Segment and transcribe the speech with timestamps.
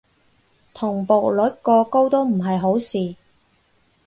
[0.73, 3.13] 同步率過高都唔係好事